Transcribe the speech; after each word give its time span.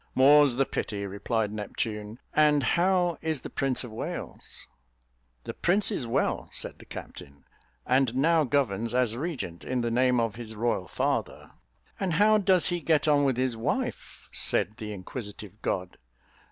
"More's 0.15 0.55
the 0.55 0.65
pity," 0.65 1.05
replied 1.05 1.51
Neptune; 1.53 2.17
"and 2.33 2.63
how 2.63 3.19
is 3.21 3.41
the 3.41 3.51
Prince 3.51 3.83
of 3.83 3.91
Wales?" 3.91 4.65
"The 5.43 5.53
Prince 5.53 5.91
is 5.91 6.07
well," 6.07 6.49
said 6.51 6.79
the 6.79 6.85
captain, 6.87 7.45
"and 7.85 8.15
now 8.15 8.43
governs 8.43 8.95
as 8.95 9.15
regent 9.15 9.63
in 9.63 9.81
the 9.81 9.91
name 9.91 10.19
of 10.19 10.37
his 10.37 10.55
royal 10.55 10.87
father." 10.87 11.51
"And 11.99 12.13
how 12.13 12.39
does 12.39 12.65
he 12.69 12.79
get 12.79 13.07
on 13.07 13.25
with 13.25 13.37
his 13.37 13.55
wife?" 13.55 14.27
said 14.31 14.77
the 14.77 14.91
inquisitive 14.91 15.61
god. 15.61 15.99